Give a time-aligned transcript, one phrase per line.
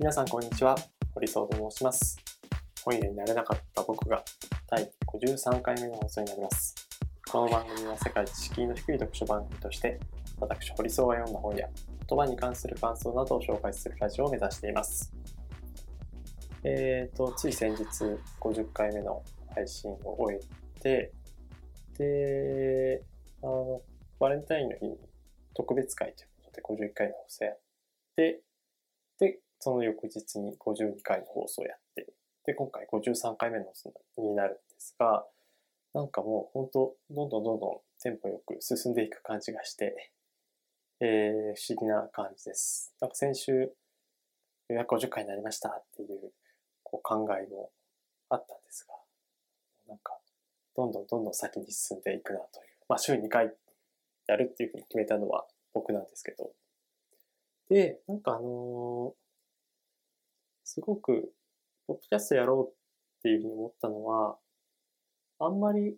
[0.00, 0.74] 皆さんこんにちは。
[1.14, 2.16] 堀総と申します。
[2.86, 4.24] 本屋になれなかった僕が
[4.66, 6.74] 第53回目の放送になります。
[7.30, 10.00] この番組は世界知識の低い読書番組として
[10.40, 11.68] 私堀総が読んだ本や
[12.08, 15.12] 言葉に関する感想などを紹介するラジオを目指しています。
[16.64, 17.84] えーとつい先日
[18.40, 19.22] 50回目の
[19.54, 21.12] 配信を終えて
[21.98, 23.02] で
[23.42, 23.82] あの
[24.18, 24.96] バレンタインの日に
[25.52, 27.58] 特別会ということで51回の放送やっ
[28.16, 28.40] て
[29.18, 32.06] でその翌日に52回の放送をやって、
[32.46, 33.66] で、今回53回目の
[34.16, 35.26] になるんですが、
[35.92, 40.12] なんかもう本当、どんどんどんどんテンポよく進んでいく感じがして、
[41.00, 42.94] えー、不思議な感じです。
[43.00, 43.70] なんか先週、
[44.68, 46.32] 約50回になりましたっていう
[46.82, 47.70] こう考えも
[48.30, 48.94] あったんですが、
[49.88, 50.18] なんか、
[50.74, 52.68] どんどんどんどん先に進んでいくなという。
[52.88, 53.52] まあ、週2回
[54.26, 56.50] やるっていうふうに決めたのは僕なんですけど。
[57.68, 59.19] で、なんかあのー
[60.72, 61.32] すごく、
[61.88, 62.72] ポッドキャストやろうっ
[63.22, 64.38] ていうふうに思ったのは、
[65.40, 65.96] あんまり、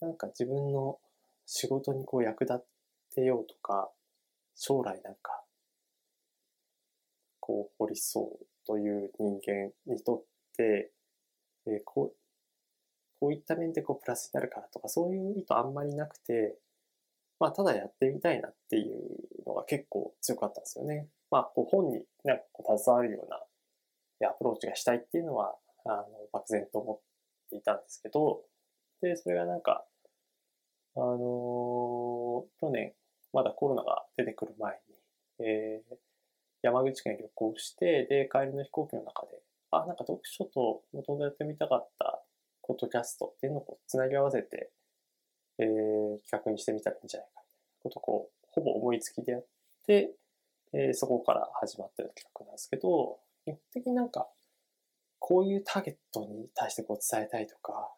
[0.00, 0.98] なんか自分の
[1.46, 2.64] 仕事にこう役立っ
[3.14, 3.88] てようとか、
[4.56, 5.40] 将来なんか、
[7.38, 10.24] こう、掘りそうという人間にとっ
[10.56, 10.90] て、
[11.68, 12.16] えー、こう、
[13.20, 16.58] こういった面でこうプラスになるからとか、そういう意図あんまりなくて、
[17.38, 18.98] まあ、ただやってみたいなっていう
[19.46, 21.06] のが結構強かったんですよね。
[21.30, 23.40] まあ、こう本になんかこう携わるような
[24.24, 27.00] アプローチがしたいっていうのは、あの、漠然と思っ
[27.50, 28.42] ていたんですけど、
[29.02, 29.84] で、それがなんか、
[30.96, 32.94] あのー、去年、
[33.32, 35.96] まだコロナが出てくる前に、えー、
[36.62, 39.38] 山口県旅行して、で、帰りの飛行機の中で、
[39.70, 42.22] あ、なんか読書と元々やってみたかった
[42.62, 44.70] ポッドキャストっていうのをつなぎ合わせて、
[45.58, 47.42] えー、企画にしてみたらいいんじゃないか
[47.82, 49.46] ことをこう、ほぼ思いつきでやっ
[49.86, 50.12] て、
[50.72, 54.28] えー、そこから始まった企画なんですけど、基本的になんか、
[55.20, 57.92] こういうターゲットに対してこう伝えたいとか、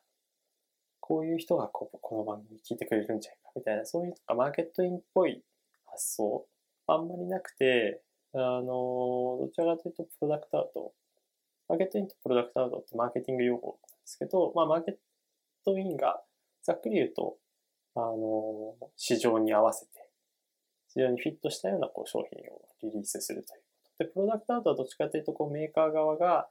[1.00, 5.42] こういう人がこうこの番組聞いてくれるんじゃないかみたいな、そういうマーケットインっぽい
[5.87, 6.47] 発想、
[6.87, 8.03] あんまりなくて、
[8.34, 10.92] あの、どちらかというとプロダクトアウト、
[11.69, 14.94] マーケットインとプロダクトアウトってマーケティング用語なんですけど、まあマーケッ
[15.64, 16.20] トインが
[16.62, 17.38] ざっくり言うと、
[17.94, 19.92] あの、市場に合わせて、
[20.88, 23.68] 市場にフィットしたようなこう商品をリリースするという。
[23.98, 26.48] で、プロダクトアウトはどっちかというと、こう、メーカー側が、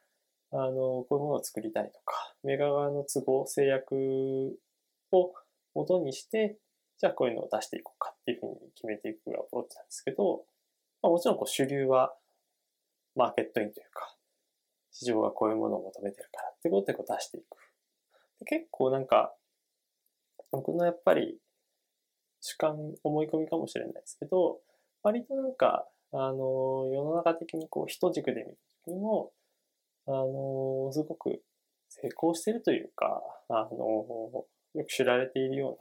[0.51, 4.59] あの、こういうものを作りたいとか、メーカー側の都合、制約
[5.11, 5.33] を
[5.73, 6.57] 元にして、
[6.97, 10.45] じゃあこういうのを出していこうかっていうふうに決めていくアプローチなんですけど、
[11.01, 12.15] まあ、もちろんこう主流は
[13.15, 14.15] マーケットインというか、
[14.91, 17.45] 市場がこういうものを求めてるからってことでこう出していく。
[18.45, 19.35] 結構なんか、
[20.51, 21.39] 僕のやっぱり
[22.39, 24.59] 主観、思い込みかもしれないですけど、
[25.03, 29.31] 割となんかあの、世の中的にこう、人軸で見た時にも、
[30.07, 31.41] あの、すごく
[31.89, 33.77] 成功してるというか、あの、
[34.73, 35.77] よく知られているよ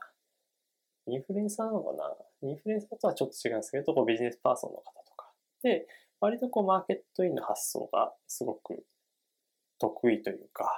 [1.06, 2.16] うな、インフルエンサーなのかな？
[2.42, 5.30] インフルエンサーとはちょっと違うんですけど、こうビジネスパーソンの方とか。
[5.62, 5.86] で、
[6.20, 8.84] 割とこうマーケットインの発想がすごく
[9.78, 10.68] 得意というか、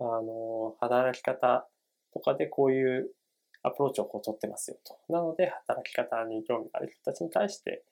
[0.00, 1.68] あの、働き方
[2.12, 3.10] とかでこういう
[3.62, 4.98] アプローチをこう取ってますよと。
[5.08, 7.84] なので、働き方に興味がある人たちに対して、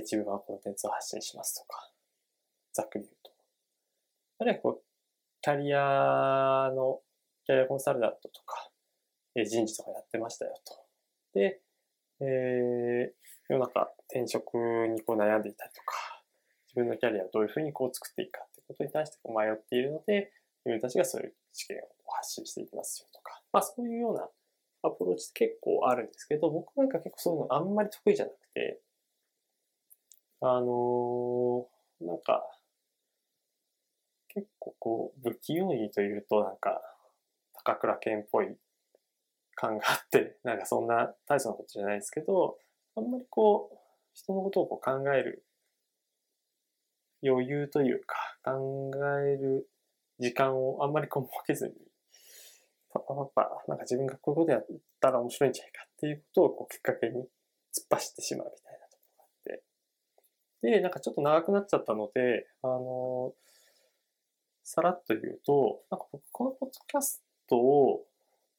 [0.00, 1.90] 自分はコンテンツを発信しますとか、
[2.72, 3.30] ざっくり言うと。
[4.38, 4.82] あるいはこう、
[5.40, 7.00] キャリアの、
[7.46, 8.70] キャリアコンサルタントとか、
[9.36, 10.74] 人事とかやってましたよと。
[11.34, 11.60] で、
[12.20, 14.54] えー、世の中転職
[14.88, 16.22] にこう悩んでいたりとか、
[16.68, 20.32] 自分のキャリアをどういうふうにこう作っていくかってことに対してこう迷っているので、
[20.64, 24.28] 自分たちがそういう知見を発信していきますよとか、まあそういうような
[24.82, 28.63] アプローチって結構あるんですけど、僕なんか結構そういうのあんまり得意じゃなくて、
[30.46, 32.44] あのー、なんか、
[34.28, 36.82] 結構こう、不器用にというと、なんか、
[37.54, 38.54] 高倉健っぽい
[39.54, 42.58] 感があって、 なんかそんな大層なことじゃないですけど、
[42.94, 43.78] あんまりこう、
[44.12, 45.46] 人のことをこう考える
[47.26, 48.90] 余裕というか、考
[49.22, 49.70] える
[50.18, 51.74] 時間をあんまりこう設けずに、
[52.90, 54.66] パパパパ、なんか自分がこういうことやっ
[55.00, 57.28] たら面白いんじゃないかっていうことをこうきっかけに突っ
[57.88, 58.63] 走ってしまうみたい。
[60.64, 63.34] で、なんかちょっと長くなっちゃったので、あの、
[64.62, 68.06] さらっと言うと、なんか僕このポッドキャストを、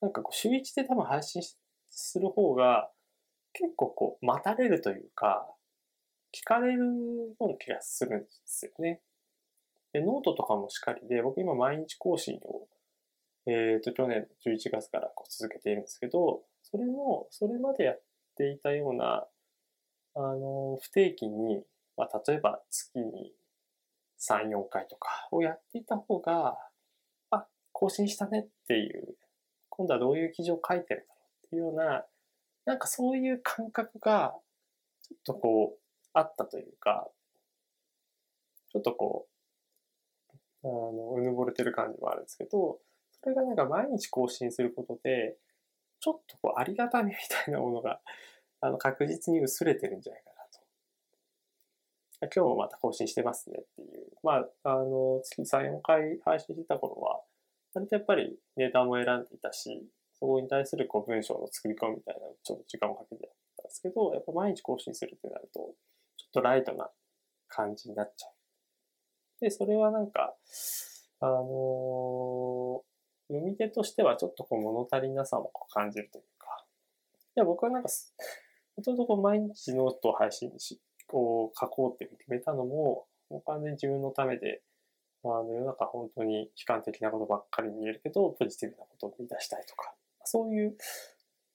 [0.01, 1.41] なんかこう週一で多分配信
[1.89, 2.91] する方が、
[3.53, 5.49] 結構こう、待たれるというか、
[6.31, 9.01] 聞かれるような気がするんですよね。
[9.91, 12.67] で、ノートとかもしっかりで、僕今毎日更新を、
[13.47, 18.01] えっ、ー、と、去年11月からこう続けているんですけど、それも、それまでやっ
[18.35, 19.25] ていたような、
[20.13, 21.63] あの、不定期に
[21.97, 23.33] まあ、例えば月に
[24.17, 26.57] 3、4回とかをやっていた方が、
[27.31, 29.15] あ、更新したねっていう、
[29.69, 32.05] 今度はどういう記事を書いてるんだろうっていうような、
[32.65, 34.33] なんかそういう感覚が、
[35.01, 35.79] ちょっとこう、
[36.13, 37.07] あったというか、
[38.71, 39.27] ちょっとこ
[40.63, 42.79] う、あの、うぬぼれてる感じもあるんですけど、
[43.21, 45.37] それがなんか毎日更新することで、
[45.99, 47.99] ちょっとこう、ありがたみみたいなものが、
[48.61, 50.34] あの、確実に薄れてるんじゃないかな。
[52.21, 54.07] 今日もまた更新してますねっていう。
[54.23, 57.21] まあ、あの、月3、4回配信してた頃は、
[57.73, 59.85] 割とやっぱりネタも選んでいたし、
[60.17, 66.89] そこに対するこう文章の作り込みみたいなちょっと時間をかけてやったんですけど、やっぱ毎日更新するってなると、ちょっとライトな
[67.49, 68.31] 感じになっちゃう。
[69.41, 70.33] で、それはなんか、
[71.19, 76.63] あのー、読み手としてはちょっとこう物足りなさも感じるというか、
[77.35, 77.89] いや僕はなんか、
[78.77, 84.61] ほとんどこう毎日ノートを配信し、こう書こうって決めたのも、もう完全に自分のためで、
[85.23, 89.93] まあの世の中本当に悲観的なことばっかり見えるけど、ポジティブなことを見出したいとか、
[90.23, 90.77] そういう、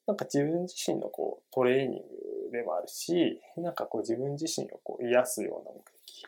[0.06, 2.02] なんか自分自身のこうトレーニン
[2.50, 6.24] グでもあるし、なんかこう自分自身をこう癒すような目的。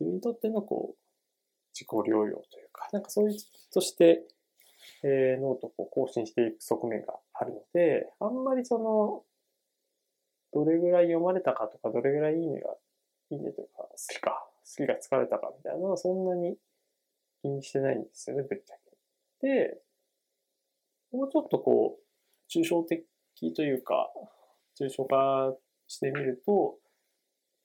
[0.00, 1.00] 自分にとってのこう
[1.74, 3.38] 自己療養というか、なんかそういう
[3.72, 4.22] として、
[5.02, 9.22] えー、ノートを更新していく側面があるので、あんまりその、
[10.52, 12.74] どれぐらい読まれたかとか、どれぐらいいいねが、
[13.30, 16.56] いいねというか、好きか、好きが疲れたかみたいなのはそんなに
[17.42, 18.76] 気にしてないんですよね、ぶっちゃ
[19.40, 19.46] け。
[19.46, 19.80] で、
[21.12, 22.02] もうちょっとこう、
[22.50, 23.04] 抽象的
[23.54, 24.10] というか、
[24.78, 25.54] 抽象化
[25.86, 26.78] してみると、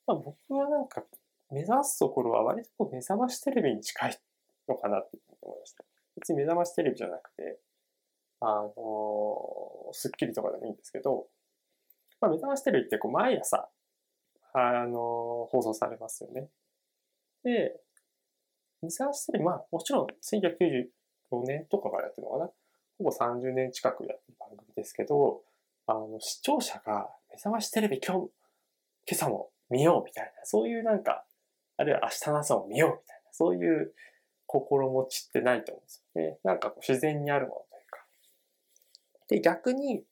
[0.08, 1.04] まあ、僕はなんか
[1.52, 4.20] 目指すところは割とこう目覚ましテレビに近い
[4.68, 5.84] のかなって思いました。
[6.16, 7.60] 別に目覚ましテレビじゃなくて、
[8.42, 11.28] あのスッキリとかでもいいんですけど、
[12.26, 13.70] まあ、目覚ましテレビってこう毎朝、
[14.54, 16.50] あの放送されますよね。
[17.44, 17.80] で、
[18.82, 22.50] 目覚ましテレビ、まあもちろん1994年とかからやってるのかな。
[22.98, 25.42] ほぼ30年近くやってる番組ですけど、
[25.86, 28.32] あの、視聴者が目覚ましテレビ今日、
[29.08, 31.26] 今朝も見ようみたいな、そういうなんか、
[31.78, 33.94] あるいは明日の朝を見ようみたいな、そういう
[34.48, 36.38] 心持ちってないと思うんですよね。
[36.44, 38.06] なんかこう自然にあるものというか。
[39.28, 40.04] で、逆に、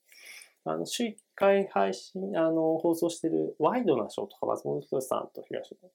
[0.65, 5.89] あの、週回配信、あの、放送してるワイドなショーとか、松本人志さんと東野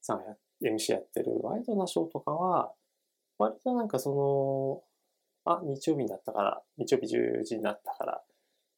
[0.00, 2.72] さんが MC やってるワイドなショーとかは、
[3.38, 4.84] 割となんかそ
[5.44, 8.22] の、あ、日曜日になったから、日曜日10時になったから、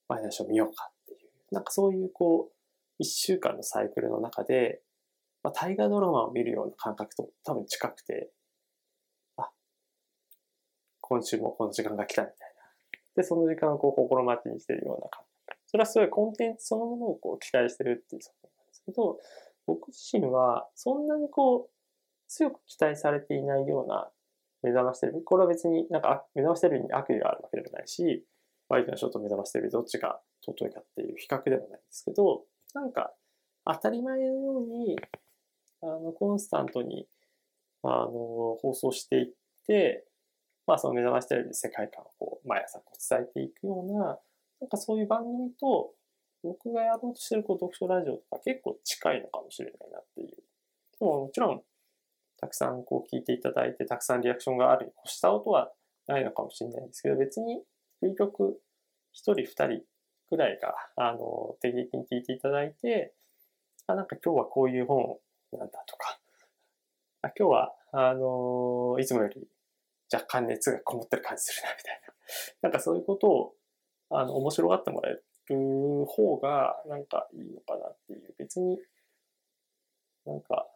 [0.08, 2.54] ワイドなショー見ようかっていう、なんかそういうこう、
[2.98, 4.80] 一週間のサイクルの中で、
[5.42, 8.30] まあ、大河ドラマを見るような感覚と多分近くて、
[9.36, 9.50] あ、
[11.00, 12.64] 今週もこの時間が来たみたいな。
[13.16, 15.33] で、その時間をこう心待ちにしてるような感覚。
[15.74, 19.18] それはすごいコンテンツそのものをこう期待してるっていう側面なんですけど、
[19.66, 21.70] 僕自身はそんなにこう、
[22.28, 24.08] 強く期待されていないような
[24.62, 25.24] 目覚ましテレビ。
[25.24, 28.24] これは別になんか目覚ましテレビに悪意があるわけでもないし、
[28.68, 33.12] ワイドなショーと目覚ましテレビどっちが尊いかっていう比較でもないんですけど、なんか
[33.66, 34.96] 当たり前のように
[35.82, 37.08] あの、コンスタントに、
[37.82, 38.08] あの、
[38.62, 39.32] 放送していっ
[39.66, 40.06] て、
[40.68, 44.18] まあ、その目覚ましテレビで世界観をこう毎朝こう伝えていくような、
[44.64, 45.92] なんかそういう番組と、
[46.42, 50.28] 僕がやろうとしてるこう読書ラジオとか結構近いのかもしれないなっていう。
[50.28, 50.34] で
[51.04, 51.62] ももちろん、
[52.38, 55.70] たくさんこう聞いていただいて、たくさんリアクションがあるに越した音は
[56.06, 57.62] ないのかもしれないんですけど、別に、
[58.02, 58.58] 究極、
[59.12, 59.82] 一人二人
[60.28, 63.12] くらいが、あの、定期的に聞いていただいて、
[63.86, 65.18] あ、なんか今日はこういう本
[65.52, 66.18] なんだとか、
[67.20, 69.46] あ今日は、あの、いつもより
[70.12, 72.14] 若干熱がこもってる感じするな、みたいな。
[72.62, 73.54] なんかそういうことを、
[74.10, 78.34] あの、面白がってもらえる方が、なんかいいのかなっていう。
[78.38, 78.78] 別に、
[80.26, 80.66] なんか、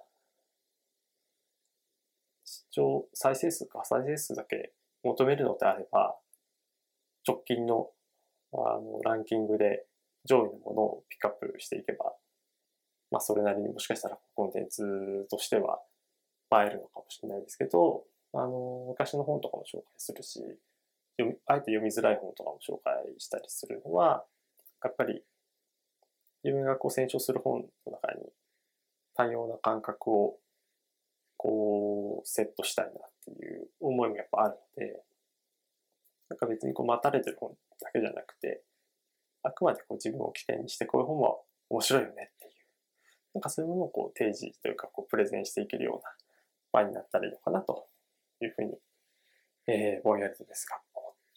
[2.44, 4.73] 視聴、再生数か、再生数だけ
[5.04, 6.16] 求めるのであれば、
[7.26, 7.90] 直近の、
[8.52, 9.87] あの、ランキングで
[10.25, 12.14] 上位のものをピックアップしていけば
[13.11, 15.80] まあそれなりにもしかしたらコンテンツとしては
[16.52, 20.40] 映えるのかもしれないですけど、あの、昔の本とかも紹介するし、
[21.18, 24.25] 読みあえて読みづらい本とかも紹介したりするのは、
[24.82, 25.22] やっぱり
[26.44, 28.20] 自分がこう選書する本の中に
[29.14, 30.37] 多様な感覚を
[31.37, 32.94] こうセットしたいなっ
[33.25, 35.02] ていう思いもやっぱあるので、
[36.30, 38.62] なんか別にこう待たれてる本だけじゃなくて、
[39.42, 41.37] あくまでこう自分を起点にしてこういう本は
[41.70, 42.52] 面白いよねっていう
[43.34, 46.10] なんかそういうものをこう提示というかこうプレゼンしていけるような
[46.72, 47.87] 場になったらいいのかなと
[48.42, 48.75] いうふうに、
[49.66, 50.76] えー、ぼんやりとですが。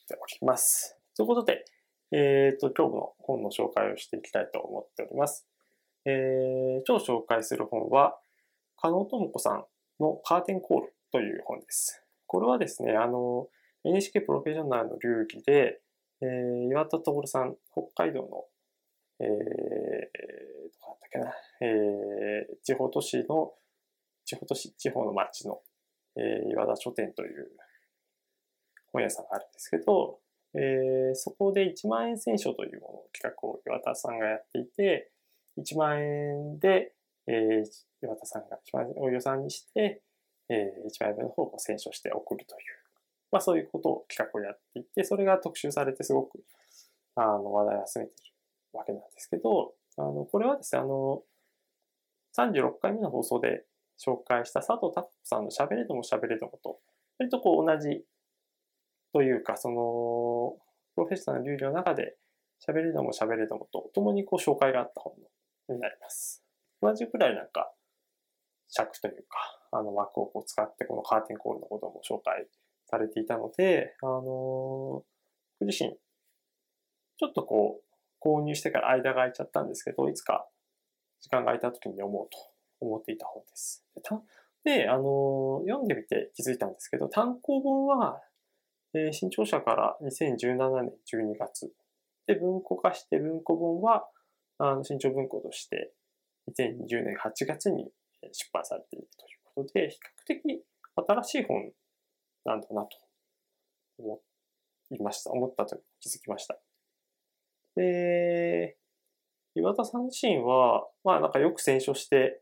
[0.06, 0.98] ております。
[1.16, 1.66] ということで、
[2.12, 5.48] えっ、ー、と、今日の本の紹介をしていきたいと思っております。
[6.06, 8.18] えー、今日紹介する本は、
[8.78, 9.66] 加納智子さん
[10.00, 12.04] のカーテンコールという本です。
[12.28, 13.48] これはですね、あの、
[13.84, 15.82] NHK プロフェッショナルの流儀で、
[16.22, 18.46] えー、岩田徹さん、北海道の、
[19.20, 23.54] えー、どこだったっけな、えー、地方都市の、
[24.26, 25.62] 地方都市、地方の町の、
[26.16, 27.52] えー、岩田書店という
[28.94, 30.20] 本屋さんがあるんですけど、
[30.54, 35.12] えー、そこで1万円選書というものを企画を岩田さんがやっていて、
[35.58, 36.94] 1万円で、
[37.28, 37.66] えー、
[38.02, 40.02] 岩田さんが1万円を予算にして、
[40.50, 42.62] えー、1万円分の方を選書して送るという、
[43.32, 46.44] まあそういうことを企画をやっていて、それが特集されてすごく、
[47.16, 48.34] あの、話題を集めている
[48.74, 51.22] わけなんですけど、あの、これはですね、あの、
[52.38, 53.66] 36回目の放送で
[54.00, 56.80] 紹介した佐藤孝子さんの喋れども喋れどもと、
[57.20, 58.04] 割とこう同じ
[59.14, 60.58] というか、その、
[60.96, 62.16] プロフェッショナル流儀の中で、
[62.66, 65.14] 喋れども喋れどもと、共にこう紹介があった本
[65.70, 66.44] になります。
[66.82, 67.72] 同じくらいなんか、
[68.70, 69.38] 尺というか、
[69.72, 72.48] あの枠をこう使ってこのカーテンコールのことも紹介
[72.86, 75.92] されていたので、あのー、僕自身、
[77.18, 77.84] ちょっとこう、
[78.22, 80.48] 購入してから間が空いちゃったんですけど、いつか
[81.22, 82.38] 時間が空いた時に読もうと
[82.80, 83.86] 思っていた本です。
[84.64, 88.22] で、あの、読んでみて気づいたんですけど、単行本は
[88.94, 91.72] で、新潮社から2017年12月。
[92.28, 94.08] で、文庫化して文庫本は、
[94.58, 95.94] あの、新潮文庫として、
[96.50, 97.92] 2020年8月に
[98.32, 101.72] 出版されているということで、比較的新しい本
[102.46, 102.90] なんだなと
[104.00, 104.22] 思
[104.92, 105.32] いました。
[105.32, 106.58] 思ったと気づきました。
[107.76, 108.78] で、
[109.56, 112.42] 岩田さん自身は、まあなんかよく選書して、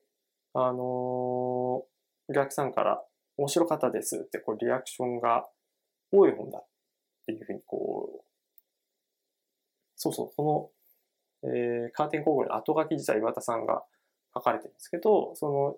[0.53, 1.88] あのー、お
[2.34, 3.03] 客さんから
[3.38, 5.46] 面白かったですってこうリアクションが
[6.12, 6.66] 多い本だっ
[7.25, 8.25] ていうふうにこう、
[9.96, 10.74] そうそう、こ
[11.44, 13.84] の、えー、カーテン広告の後書き実は岩田さんが
[14.34, 15.75] 書かれてるんですけど、その、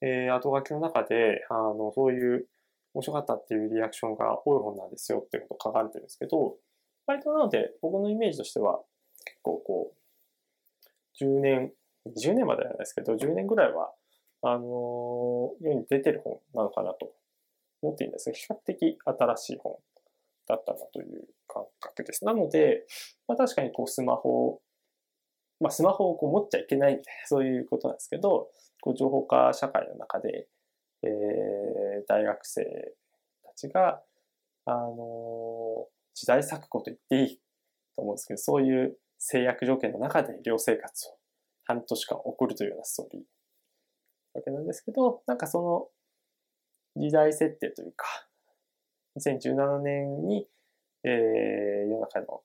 [0.00, 2.46] えー、後書きの中で、あの、そういう
[2.94, 6.56] 面白かったっていうリアクションが多い本なんですよってこと書かれてるんですけど、
[7.06, 8.80] 割となので、僕のイメージとしては、
[9.24, 9.94] 結構こ
[11.20, 11.72] う、10年、
[12.06, 13.92] 20年まではないですけど、10年ぐらいは、
[14.42, 17.12] あのー、世に出てる本なのかなと
[17.84, 19.76] 持っているんですが、比較的新しい本
[20.48, 22.24] だったなという感覚です。
[22.24, 22.86] なので、
[23.28, 24.60] まあ、確かにこうスマホ、
[25.60, 28.50] まあ、スマホをこう持っちゃいけないみたいな、 そういうことなんですけど、
[28.80, 30.48] こう情報化社会の中で、
[31.02, 32.94] えー、大学生
[33.42, 34.02] たちが、
[34.66, 37.40] あの、時代錯誤と言っていい
[37.94, 41.18] と思うんですけど、そういう制約条件の中で寮生活を
[41.64, 43.22] 半年間送るというようなストーリー
[44.34, 45.88] わけなんですけど、なんかその
[46.96, 48.06] 時代設定というか、
[49.18, 50.46] 2017年に、
[51.04, 51.10] えー、
[51.88, 52.42] 世の中の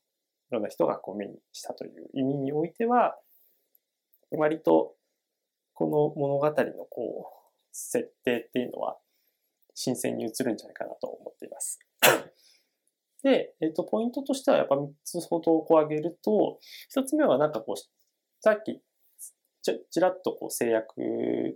[0.51, 3.17] いろんな人がこう目にしたという意味においては、
[4.31, 4.95] 割と
[5.73, 7.39] この物語のこう、
[7.71, 8.97] 設定っていうのは
[9.75, 11.79] 新鮮に映るんじゃないかなと思っています。
[13.23, 16.59] で、えっ、ー、と、ポイントとしてはやっぱ3つほどこう挙げると、
[16.93, 17.75] 1つ目はなんかこう、
[18.41, 18.81] さっき
[19.61, 20.95] ちちらっとこう制約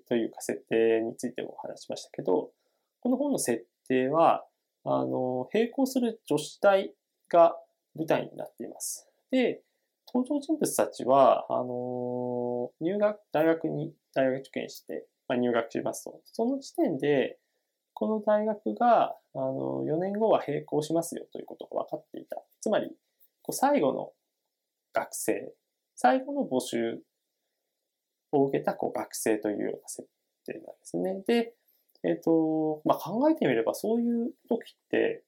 [0.07, 2.51] というか設定についても話しましたけど、
[3.03, 4.45] この本の設定は、
[4.85, 6.93] あの、並行する女子大
[7.29, 7.53] が
[7.95, 9.09] 舞台になっています。
[9.29, 9.61] で、
[10.07, 16.21] 登場人物たちは、あの、入学、大学に、大学受験して、まあ、入学しますと。
[16.23, 17.37] その時点で、
[17.93, 22.41] この大学が、あの、4年後は並行しますよということが分かっていた。
[22.61, 22.87] つまり、
[23.41, 24.13] こう最後の
[24.93, 25.53] 学生、
[25.95, 27.01] 最後の募集
[28.31, 30.07] を受けたこう学生というような設
[30.45, 31.21] 定なんですね。
[31.27, 31.53] で、
[32.03, 35.23] えっ、ー、と、まあ、考えてみればそういう時って、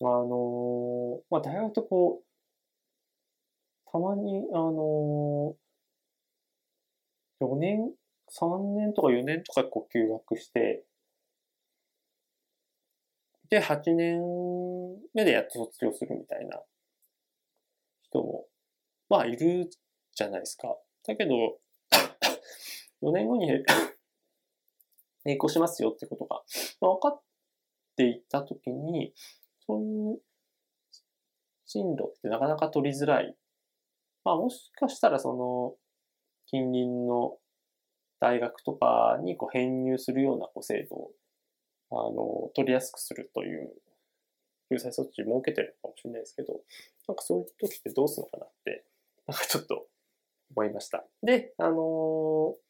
[0.00, 5.56] あの、まあ、大学とこう、たまに、あの、
[7.40, 7.92] 4年、
[8.30, 10.84] 3年とか4年とかこう休学して、
[13.48, 14.20] で、8年
[15.12, 16.62] 目でやっと卒業するみたいな
[18.02, 18.46] 人も、
[19.08, 19.68] まあ、いる
[20.14, 20.76] じゃないですか。
[21.04, 21.58] だけど、
[23.02, 23.48] 4年後に
[25.30, 26.42] 並行しますよってことが、
[26.80, 27.20] ま、分かっ
[27.96, 29.12] ていたときに、
[29.66, 30.20] そういう
[31.66, 33.36] 進路ってなかなか取りづらい。
[34.24, 35.74] まあもしかしたらその
[36.46, 37.38] 近隣の
[38.20, 41.12] 大学とかにこう編入するようなこう制度を
[41.90, 43.70] あの取りやすくするという
[44.70, 46.60] 救済措置を設けてるかもしれないですけど、
[47.08, 48.84] なんかそういう時ってどうするのかなって、
[49.26, 49.86] なんかちょっと
[50.54, 51.04] 思いました。
[51.22, 52.69] で、あのー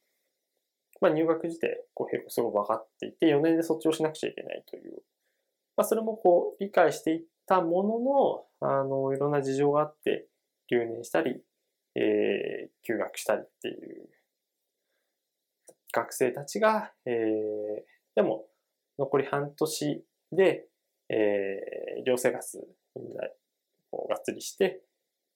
[1.01, 5.03] まあ、入学時でこうすごく分かっていて、4年で卒業しなくちゃいけないという、
[5.77, 7.83] まあ、それもこう理解していったも
[8.61, 10.27] のの、あの、いろんな事情があって、
[10.71, 11.43] 留年したり、
[11.97, 14.09] えー、休学したりっていう、
[15.93, 18.47] 学生たちが、えー、でも
[18.99, 20.67] 残り半年で、
[21.09, 22.59] えー、寮生活
[23.91, 24.83] こうがっつりして、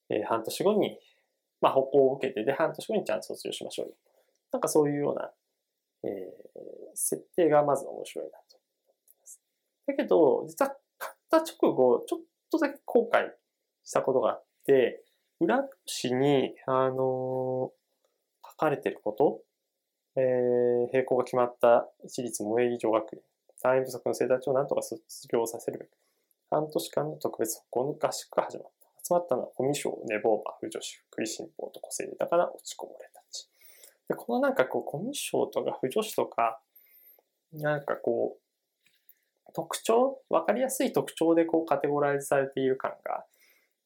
[0.09, 0.97] えー、半年後に、
[1.61, 3.93] まあ、歩行を受けてで、半年後にちゃんと卒業しましょうよ。
[4.53, 5.31] なんかそういうような、
[6.05, 9.41] えー、設定がまず面白いなと思ってます。
[9.87, 12.21] だけど、実は買った直後、ちょっ
[12.51, 13.29] とだけ後悔
[13.83, 15.03] したことがあって、
[15.39, 15.67] 裏
[16.01, 17.71] 紙に、あのー、書
[18.57, 19.41] かれてること、
[20.15, 23.21] えー、並行が決まった私立萌え女学園、
[23.61, 25.89] 単位不足の生徒たちをなんとか卒業させるべく、
[26.49, 28.85] 半年間の特別歩行の合宿が始まった。
[29.05, 33.49] 集まったのは、コミュ障、寝坊馬、不女子、福利新報と個性豊かな落ちこぼれたち。
[34.07, 36.59] で、このなんかこう、コミュ障とか不女子とか、
[37.53, 43.25] なんかこう、特徴わかりやすい特徴でこうカテゴライズされている感が、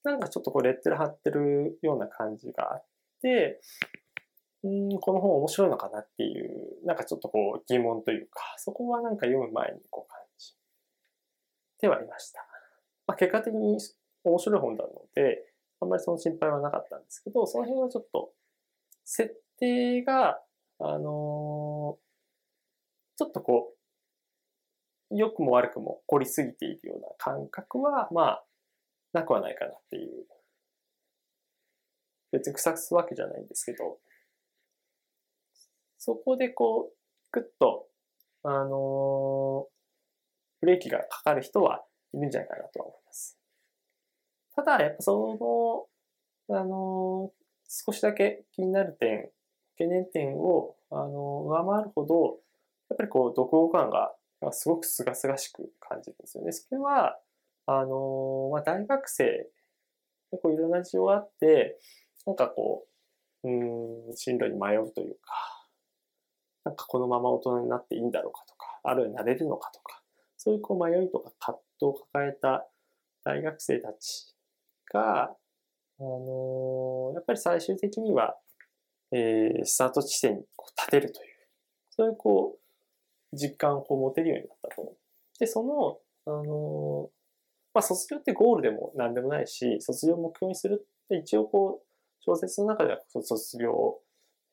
[0.04, 2.86] なんかちょっとこうレッテル貼ってるような感じがあっ
[3.22, 3.62] て、
[4.64, 10.56] うん、この本面白いのかなっていう、なんかちょっとこう疑問というか、そこはなんか読む前にこう感じ
[11.80, 12.46] てはいました。
[13.08, 13.78] まあ、結果的に
[14.24, 15.46] 面白い本なので、
[15.82, 18.32] あんまりその心配はなかったんですけど、その辺はちょっと、
[19.06, 20.42] 設定が、
[20.80, 21.98] あの、
[23.18, 23.74] ちょっとこ
[25.12, 28.46] う、良くも悪くも凝りすぎているような感覚は、まあ、
[29.14, 30.26] なくはないかなっていう。
[32.32, 33.98] 別に臭くすわけじゃないんですけど、
[35.98, 36.98] そこでこう、
[37.32, 37.88] ぐっと、
[38.44, 39.68] あの、
[40.62, 43.38] ブレーキがかかる人はいるんじゃないかなとは思います。
[44.56, 45.88] ただ、やっぱそ
[46.48, 47.32] の、あの、
[47.68, 49.30] 少しだけ気になる点、
[49.80, 52.40] 懸念点を、あの、上回るほど、
[52.90, 54.14] やっぱりこう、読後感が
[54.52, 56.52] すごく清々しく感じるんですよね。
[56.52, 57.18] それは、
[57.66, 59.50] あの、まあ、大学生、
[60.32, 61.80] 結構いろんな事情があって、
[62.26, 62.86] なんかこ
[63.44, 65.32] う、うん、進路に迷うというか、
[66.66, 70.04] なんかこのまま大人になっていいんだろうかとか、あるいはなれるのかとか、
[70.36, 72.68] そういうこう迷いとか葛藤を抱えた
[73.24, 74.36] 大学生たち
[74.92, 78.36] が、あのー、やっぱり最終的には、
[79.12, 81.30] えー、スタート地点にこう立てるという、
[81.90, 84.94] そういうこう、実感を持てるようになったと。
[85.40, 87.10] で、その、あのー、
[87.74, 91.86] まあ、卒業ってゴールでも何でもないし、卒業を目標にするって一応こう、
[92.22, 94.02] 小説の中では卒業を、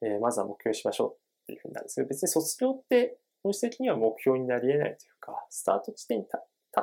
[0.03, 6.35] えー、まずは目標にしましょうっていうふうになるんですけど、別に卒業って本質的には目標になり得ないというか、スタート地点に立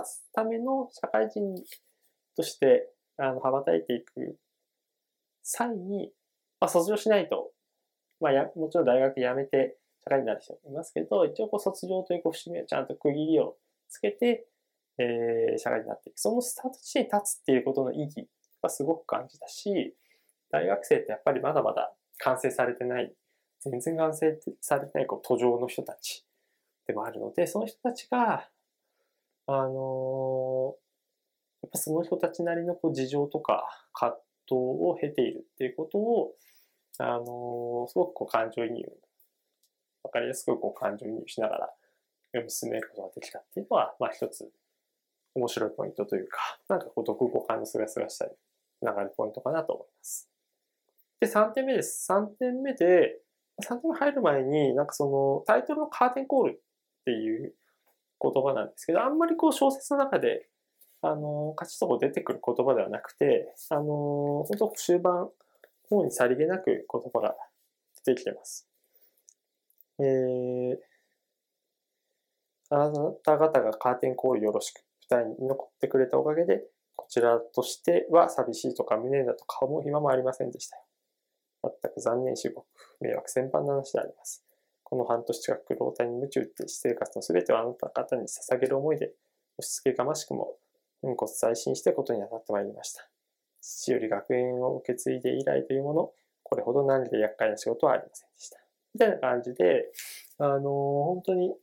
[0.03, 1.55] つための社会人
[2.36, 4.38] としてあの、羽ばたいていく
[5.43, 6.12] 際に、
[6.59, 7.51] まあ、卒業しないと、
[8.23, 13.57] まあや、もちろん大学辞めて社会になる人もいますけど、一応こう卒業というこう節目をちゃんと区切りを
[13.89, 14.47] つけて、
[14.97, 16.19] えー、社会になっていく。
[16.19, 18.29] そのスタート地点に立つっていうことの意義
[18.62, 19.93] はすごく感じたし、
[20.51, 23.13] 大学生ってやっぱりまだまだ完成されてない、
[23.59, 26.25] 全然完成されてないこう途上の人たち
[26.88, 28.49] でもあるので、その人たちが、
[29.47, 30.75] あの
[31.62, 36.33] やっぱその人たちなりのこう事情とか葛藤を経ているっていうことを、
[36.99, 38.84] あのすごくこう感情移入、
[40.03, 41.69] わかりやすくこう感情移入しながら
[42.32, 44.49] 読み進めることができたっていうのは、まあ一つ
[45.36, 48.32] 面白いポイントというか、なんかこう読後感のすがすがしたり、
[48.82, 50.29] 流れるポイントかなと思います。
[51.19, 52.12] で、3点目です。
[52.12, 53.19] 3点目で、
[53.63, 56.60] 3点目入る前に、なんかそのタイトルのカーテンコールっ
[57.06, 57.53] ていう
[58.21, 60.47] 言葉なんですけど、あんまりこう小説の中で
[61.06, 65.29] あの、勝ちとこ出てくる言葉ではなくて、あの、本当終盤
[65.93, 67.36] 方にさりげなく言葉が
[68.06, 68.67] 出てきてます。
[69.99, 70.77] えー、
[72.69, 76.63] あなた方がカーテンコールよろしく、二人に残ってくれたおかげで、
[76.95, 80.84] こちらとしては寂しいとか無念だと顔も暇もありませんでしたよ。
[81.82, 82.65] 全く残念至極、
[82.99, 84.43] 迷惑先般な話であります。
[84.84, 89.13] この半年近く老体に夢中って私生活の全てをあなた方に捧げる思いで、
[89.58, 90.58] 押し付けがましくも
[91.01, 93.12] 運骨再審してことに当たってまいりました。
[93.63, 96.12] 父より学園を受け継いで以来というもの、
[96.43, 98.60] これほど何で厄介な仕事はありませんでした。
[98.93, 99.86] みたいな感じで、
[100.38, 101.56] あのー、本当に、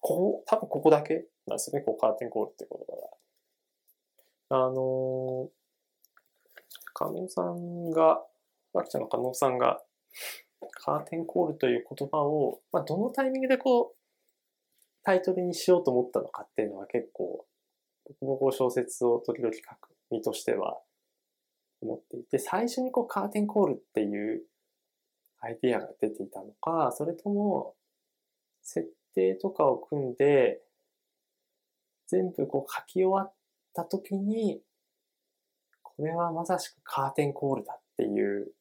[0.00, 4.66] ここ、多分ここだけなんですよね、こうカーテンコールって言葉が。
[4.66, 5.48] あのー、
[6.94, 8.24] 加納さんが、
[8.72, 9.82] ワキちゃんの加納さんが、
[10.72, 13.98] カーテンコールという言葉を、まあ、どのタイミングでこう、
[15.02, 17.46] タイトルにしようと思ったのかっていうのは結構
[18.08, 20.80] 僕もこう小説を時々書く身としては
[21.80, 24.42] 思っていて、最初にこうカーテンコールっていう
[25.40, 27.74] アイディアが出ていたのか、それとも
[28.62, 30.60] 設定とかを組んで、
[32.08, 33.34] 全部こう書き終わっ
[33.74, 34.60] た時に、
[35.82, 38.52] これはまさしくカーテンコールだっていう、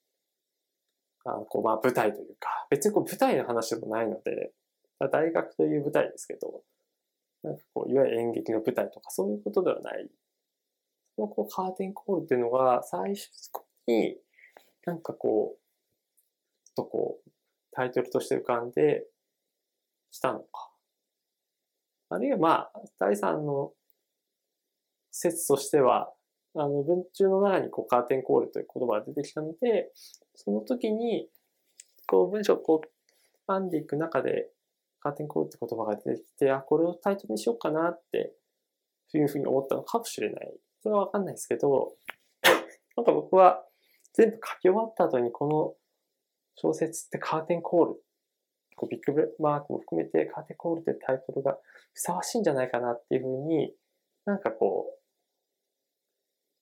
[1.25, 4.53] あこうまあ舞台というか、別にこう舞台の話でもないので、
[5.12, 6.63] 大学という舞台ですけど、
[7.43, 10.10] なんかこう、いわゆる演劇の舞台とかそういうことではない。
[11.17, 13.30] そのこうカーテンコールっていうのが最初
[13.88, 14.17] に
[14.86, 17.30] なんかこう、とこう、
[17.71, 19.03] タイトルとして浮かんで
[20.12, 20.69] したのか。
[22.10, 23.73] あるいはまあ、第三の
[25.12, 26.13] 説としては、
[26.56, 29.91] あの、文中の中にこうカーテンコールという言葉が出てきたので、
[30.36, 31.27] その時に、
[32.08, 34.51] こう文章をこう編んでいく中で、
[34.99, 38.34] カーテンコールって言葉が出てきて、あ、これをタイトルにしようかなって
[39.12, 40.53] というふうに思ったのかもしれない。
[40.82, 41.96] それはわかんないですけど、
[42.96, 43.66] なんか僕は
[44.13, 45.76] 全部書き終わった後にこの
[46.56, 48.04] 小説ってカーテンコール、
[48.76, 51.60] こうビッグマークも含めてカーテンコールってタイトルが
[51.94, 53.76] ふさわしいんじゃないかなっていうふうに
[54.26, 55.00] なんかこう、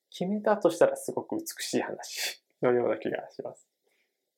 [0.09, 3.67] 決めたとしたらすごく美しい話のような気がします。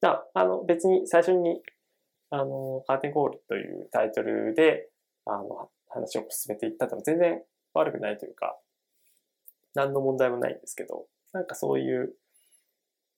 [0.01, 1.61] じゃあ、あの別に最初に
[2.29, 4.89] あの、カーテンコールというタイトルで、
[5.25, 7.41] あの、話を進めていったと全然
[7.73, 8.57] 悪くないというか、
[9.77, 12.15] 何の問題もないんですけど、なんかそういう、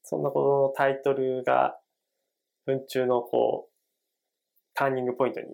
[0.04, 1.80] そんなことのタイトルが、
[2.66, 3.74] 文中のこう、
[4.74, 5.48] ターニングポイントに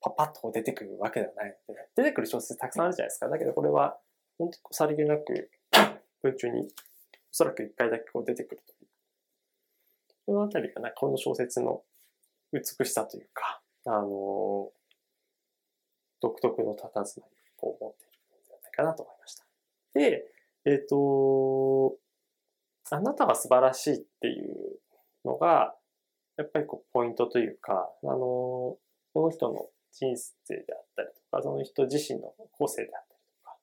[0.00, 3.28] パッパッと出てくるわけではないので、出てくる小説たくさんあるじゃないですか。
[3.28, 3.98] だけどこれは、
[4.38, 5.50] 本当にさりげなく、
[6.22, 6.68] 文中にお
[7.32, 8.88] そらく一回だけこう出てくるという。
[10.26, 11.82] このあたりがな、この小説の
[12.52, 14.70] 美しさというか、あの、
[16.20, 17.30] 独特の佇まい
[17.62, 19.17] を持っているんじゃないかなと思いました。
[19.17, 19.17] で、
[20.02, 21.96] えっ、ー、と、
[22.90, 24.80] あなたは素晴らしいっていう
[25.24, 25.74] のが、
[26.36, 28.78] やっぱりこうポイントというか、あの、こ
[29.16, 33.56] の人の人生であったりとか、その人自身の個性であったりとか、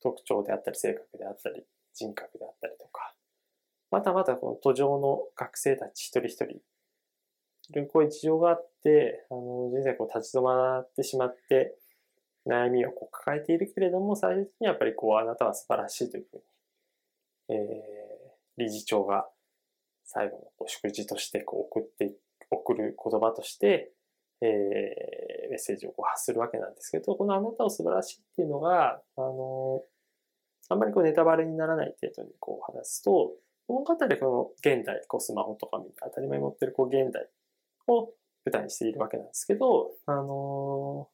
[0.00, 3.14] 特徴であったり、性格であったり、人格であったりとか、
[3.90, 6.60] またまたこの途上の学生たち一人一人
[7.92, 11.76] こういう事情があって、あの、人生こう立ち止まってしまって、
[12.46, 16.42] 悩みをこう抱えているけれども、最終的にやっぱりこう、あなたは素晴らしいというふうに、
[17.48, 19.28] えー、理事長が
[20.04, 22.14] 最後のこう祝辞としてこう送って、
[22.50, 23.92] 送る言葉として、
[24.40, 29.82] えー、メッセージをこう発するわけなんですけど、このあなたを素晴らしいっていうのが、あの、
[30.68, 33.32] あんまりこうネタバレにならない程度にこう話すと、
[33.68, 37.28] 物語でこの現代、こうスマホとかみんな当たり前に持ってるこう現代
[37.86, 38.12] を
[38.44, 41.13] 舞台にしているわけなんですけど、あのー、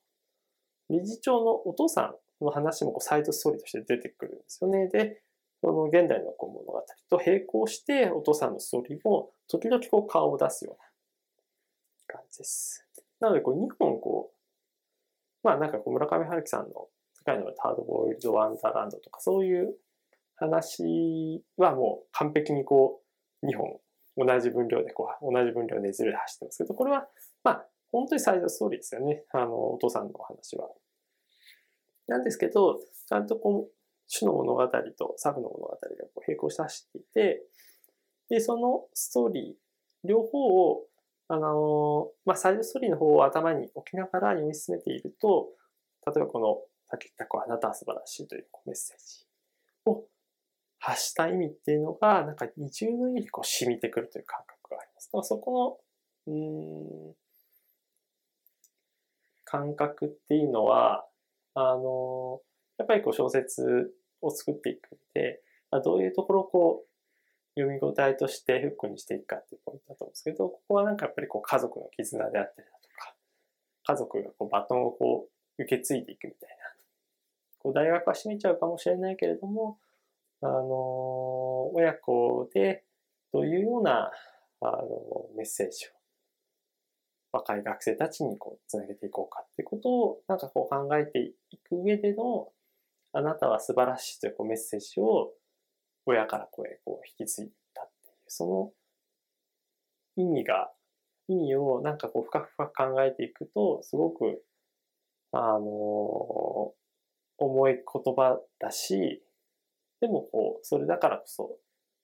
[0.90, 4.88] 理事長のお父さんの話もこうサイドストーリーとして出てくるんですよね。
[4.88, 5.22] で、
[5.61, 12.87] その現代のこう物語と並行してお父さんのストーリーも時々こう顔を出すような感じです。
[13.20, 19.74] なのでこう2本こう、まあなんかこう村上春樹さんの世界のハードボイルドワンダーランドとかそういう
[20.37, 23.00] 話はもう完璧にこ
[23.42, 23.79] う2本
[24.16, 27.07] 同じ分量でこう、同じ分量でずれ走ってますけど、これは、
[27.44, 29.24] まあ、本当にサイドストーリーですよね。
[29.33, 30.68] あの、お父さんのお話は。
[32.11, 33.73] なんですけど、ちゃんとこう、
[34.09, 34.68] 主の物語
[34.99, 37.42] とサブの物語がこう並行して走っていて、
[38.29, 40.83] で、そのストーリー、両方を、
[41.29, 45.51] あの、まあ、サイドストーリーの方を頭に置きながら読み進めていると、
[46.05, 46.59] 例えばこの、
[46.90, 49.27] さっき言ったこう、あなたは素晴らしいというメッセージ
[49.87, 50.03] を
[50.81, 55.07] 発した意味っていうのが、なんか二重の意味でこう染みてくるという感覚があります。
[55.07, 55.81] だからそこ
[56.27, 57.14] の、うん、
[59.44, 61.07] 感覚っていうのは、
[61.54, 62.40] あの、
[62.78, 66.90] やっぱりこう小説を作っていくんで、まあどういうところをこう、
[67.60, 73.14] 読み応えとしてフックにしていくかっていうポイントだと思うんですけど、ここはなんかやっぱりこう家族の絆であったりだとか、
[73.84, 76.54] 家族がこうバトンをこう受け継いでいくみたいな。
[77.58, 79.78] こう大学は閉めちゃうかもしれないけれども、
[80.42, 82.84] あの、親子で
[83.32, 84.10] どういうような、
[84.60, 84.80] あの、
[85.36, 85.90] メッセージを
[87.32, 91.34] 若い学生たちにこう、つなげていこうかっていうことを、なんかこう考えてい
[91.70, 92.48] 上での、
[93.12, 95.33] あなたは素晴らしいというこうメッセージを
[96.06, 98.72] 親から声こう引き継いだっていう、その
[100.16, 100.70] 意味が、
[101.28, 104.42] 意味をなんかこう深く深く考えていくと、すごく、
[105.33, 106.72] あの、
[107.38, 109.22] 重い言葉だし、
[110.00, 111.56] でもこう、それだからこそ、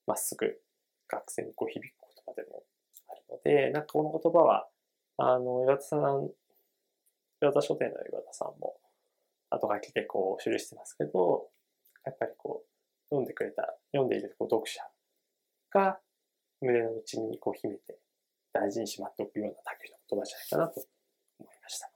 [0.07, 0.59] まっすぐ
[1.09, 2.63] 学生にこう響く言葉でも
[3.09, 4.69] あるので、なんかこの言葉は、
[5.19, 6.31] あの、岩田さん、
[7.43, 8.77] 岩田書店の岩田さんも
[9.51, 11.49] 後書きでこう記してますけど、
[12.05, 12.69] やっぱりこう、
[13.11, 14.83] 読んでくれた、読んでいるこう読者
[15.71, 15.99] が
[16.61, 17.99] 胸の内にこう秘めて
[18.53, 20.87] 大事にしまっておくようなだけの言葉じゃないかなと
[21.39, 21.91] 思いました。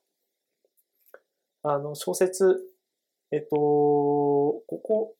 [1.62, 2.58] あの、小説、
[3.32, 5.14] えっと、ここ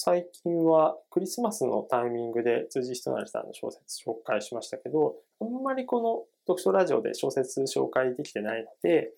[0.00, 9.10] 最近はクリスマスのタイミングで辻仁成さんの小説紹介しましたけど、あんまりこの読書ラジオで小説紹介できてないので、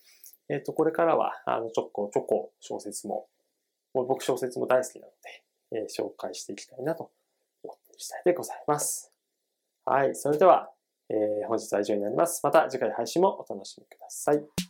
[0.51, 3.29] えっ、と、これからは、あの、ちょこちょこ小説も、
[3.95, 5.13] もう僕小説も大好きなの
[5.71, 7.13] で、えー、紹介していきたいなと
[7.63, 9.13] 思っている次第でございます。
[9.85, 10.15] はい。
[10.17, 10.69] それでは、
[11.09, 12.41] えー、本日は以上になります。
[12.43, 14.70] また次回配信もお楽しみください。